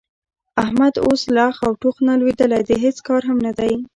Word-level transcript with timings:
احمد 0.63 0.93
اوس 1.05 1.21
له 1.35 1.41
اخ 1.49 1.57
او 1.65 1.71
ټوخ 1.81 1.95
نه 2.07 2.13
لوېدلی 2.19 2.61
د 2.65 2.71
هېڅ 2.83 2.97
کار 3.07 3.21
هم 3.29 3.37
نه 3.45 3.51
دی. 3.57 3.73